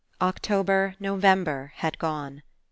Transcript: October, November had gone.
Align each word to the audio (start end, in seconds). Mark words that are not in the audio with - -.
October, 0.19 0.95
November 0.99 1.73
had 1.75 1.99
gone. 1.99 2.41